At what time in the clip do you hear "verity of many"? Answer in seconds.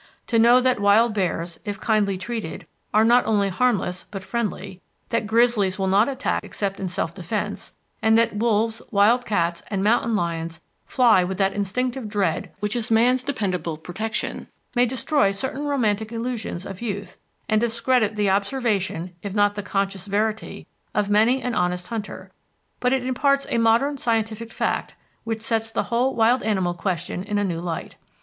20.07-21.43